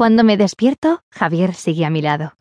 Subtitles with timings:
[0.00, 2.32] Cuando me despierto, Javier sigue a mi lado.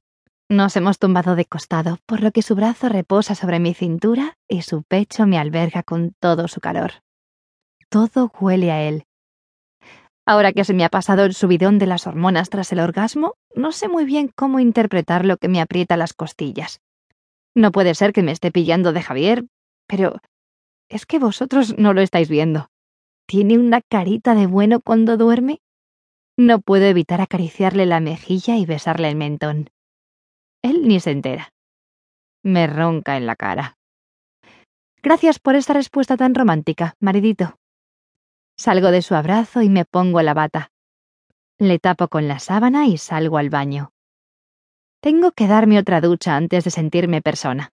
[0.47, 4.61] Nos hemos tumbado de costado, por lo que su brazo reposa sobre mi cintura y
[4.61, 7.03] su pecho me alberga con todo su calor.
[7.89, 9.03] Todo huele a él.
[10.25, 13.73] Ahora que se me ha pasado el subidón de las hormonas tras el orgasmo, no
[13.73, 16.79] sé muy bien cómo interpretar lo que me aprieta las costillas.
[17.53, 19.47] No puede ser que me esté pillando de Javier,
[19.85, 20.21] pero
[20.87, 22.69] es que vosotros no lo estáis viendo.
[23.27, 25.59] Tiene una carita de bueno cuando duerme.
[26.39, 29.71] No puedo evitar acariciarle la mejilla y besarle el mentón.
[30.63, 31.51] Él ni se entera.
[32.45, 33.77] Me ronca en la cara.
[35.03, 37.57] Gracias por esta respuesta tan romántica, maridito.
[38.57, 40.71] Salgo de su abrazo y me pongo la bata.
[41.57, 43.91] Le tapo con la sábana y salgo al baño.
[45.01, 47.73] Tengo que darme otra ducha antes de sentirme persona.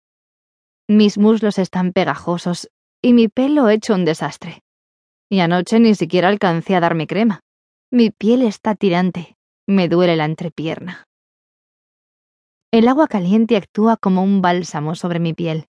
[0.88, 2.70] Mis muslos están pegajosos
[3.02, 4.62] y mi pelo hecho un desastre.
[5.32, 7.42] Y anoche ni siquiera alcancé a darme crema.
[7.94, 9.36] Mi piel está tirante.
[9.68, 11.10] Me duele la entrepierna.
[12.72, 15.66] El agua caliente actúa como un bálsamo sobre mi piel.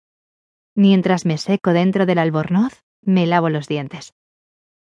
[0.77, 4.15] Mientras me seco dentro del albornoz, me lavo los dientes.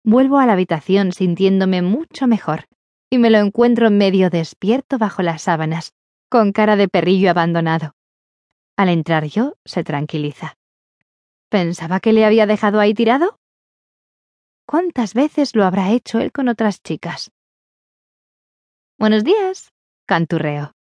[0.04, 2.66] Vuelvo a la habitación sintiéndome mucho mejor
[3.10, 5.94] y me lo encuentro medio despierto bajo las sábanas,
[6.30, 7.96] con cara de perrillo abandonado.
[8.78, 10.56] Al entrar yo, se tranquiliza.
[11.50, 13.40] ¿Pensaba que le había dejado ahí tirado?
[14.66, 17.32] ¿Cuántas veces lo habrá hecho él con otras chicas?
[18.98, 19.74] Buenos días,
[20.08, 20.74] canturreo.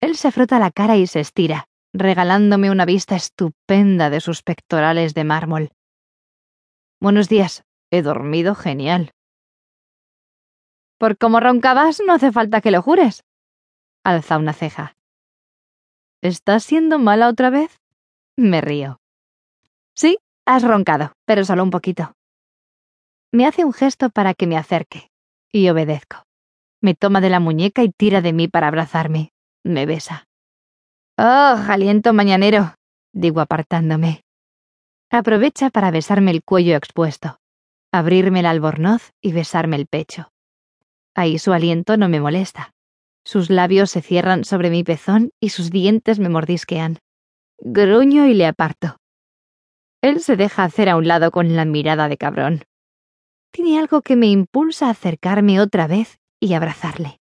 [0.00, 5.14] Él se frota la cara y se estira, regalándome una vista estupenda de sus pectorales
[5.14, 5.70] de mármol.
[7.00, 9.12] Buenos días, he dormido genial.
[10.98, 13.24] Por cómo roncabas, no hace falta que lo jures.
[14.04, 14.94] Alza una ceja.
[16.20, 17.80] ¿Estás siendo mala otra vez?
[18.36, 19.00] Me río.
[19.96, 22.14] Sí, has roncado, pero solo un poquito.
[23.32, 25.10] Me hace un gesto para que me acerque,
[25.50, 26.24] y obedezco.
[26.82, 29.32] Me toma de la muñeca y tira de mí para abrazarme,
[29.64, 30.26] me besa.
[31.16, 32.74] Oh, aliento mañanero,
[33.14, 34.22] digo apartándome.
[35.10, 37.38] Aprovecha para besarme el cuello expuesto,
[37.90, 40.30] abrirme el albornoz y besarme el pecho.
[41.14, 42.72] Ahí su aliento no me molesta.
[43.24, 46.98] Sus labios se cierran sobre mi pezón y sus dientes me mordisquean.
[47.58, 48.96] Gruño y le aparto.
[50.02, 52.64] Él se deja hacer a un lado con la mirada de cabrón.
[53.52, 57.20] Tiene algo que me impulsa a acercarme otra vez y abrazarle.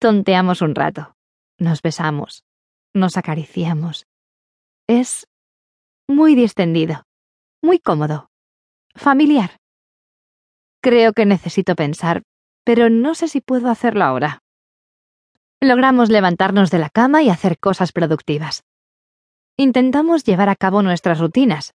[0.00, 1.14] Tonteamos un rato.
[1.58, 2.42] Nos besamos,
[2.94, 4.06] nos acariciamos.
[4.88, 5.28] Es
[6.08, 7.04] muy distendido,
[7.62, 8.28] muy cómodo,
[8.96, 9.58] familiar.
[10.82, 12.22] Creo que necesito pensar,
[12.64, 14.40] pero no sé si puedo hacerlo ahora.
[15.60, 18.64] Logramos levantarnos de la cama y hacer cosas productivas.
[19.56, 21.74] Intentamos llevar a cabo nuestras rutinas.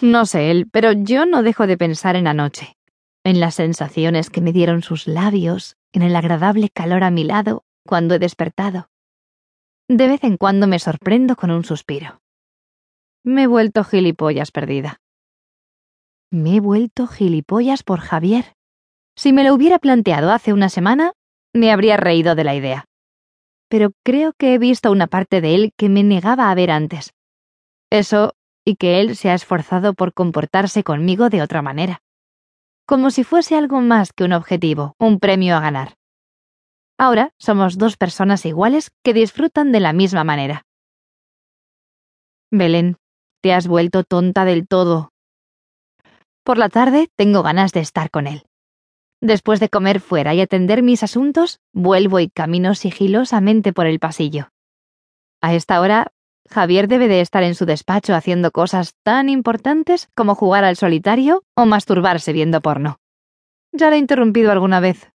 [0.00, 2.76] No sé él, pero yo no dejo de pensar en anoche,
[3.24, 7.64] en las sensaciones que me dieron sus labios, en el agradable calor a mi lado
[7.84, 8.90] cuando he despertado.
[9.88, 12.20] De vez en cuando me sorprendo con un suspiro.
[13.24, 15.00] Me he vuelto gilipollas perdida.
[16.30, 18.54] Me he vuelto gilipollas por Javier.
[19.16, 21.12] Si me lo hubiera planteado hace una semana,
[21.54, 22.84] me habría reído de la idea.
[23.68, 27.14] Pero creo que he visto una parte de él que me negaba a ver antes.
[27.90, 28.34] Eso
[28.68, 32.02] y que él se ha esforzado por comportarse conmigo de otra manera.
[32.86, 35.94] Como si fuese algo más que un objetivo, un premio a ganar.
[36.98, 40.66] Ahora somos dos personas iguales que disfrutan de la misma manera.
[42.50, 42.96] Belén,
[43.40, 45.12] te has vuelto tonta del todo.
[46.44, 48.42] Por la tarde tengo ganas de estar con él.
[49.22, 54.50] Después de comer fuera y atender mis asuntos, vuelvo y camino sigilosamente por el pasillo.
[55.40, 56.12] A esta hora,
[56.50, 61.42] Javier debe de estar en su despacho haciendo cosas tan importantes como jugar al solitario
[61.54, 62.98] o masturbarse viendo porno.
[63.72, 65.12] Ya lo he interrumpido alguna vez,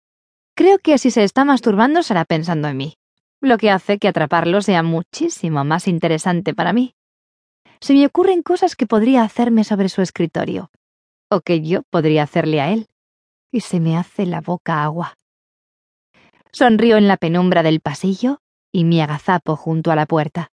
[0.59, 2.97] Creo que si se está masturbando será pensando en mí,
[3.39, 6.95] lo que hace que atraparlo sea muchísimo más interesante para mí.
[7.79, 10.69] Se me ocurren cosas que podría hacerme sobre su escritorio,
[11.31, 12.87] o que yo podría hacerle a él,
[13.53, 15.13] y se me hace la boca agua.
[16.51, 18.41] Sonrío en la penumbra del pasillo
[18.73, 20.51] y me agazapo junto a la puerta.